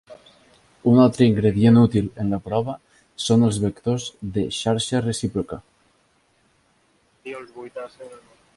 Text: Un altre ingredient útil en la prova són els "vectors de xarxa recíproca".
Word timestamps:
Un 0.91 1.01
altre 1.01 1.25
ingredient 1.31 1.77
útil 1.81 2.07
en 2.23 2.31
la 2.35 2.39
prova 2.47 2.75
són 3.25 3.47
els 3.49 3.59
"vectors 3.65 4.09
de 4.39 4.47
xarxa 4.61 5.05
recíproca". 5.07 5.61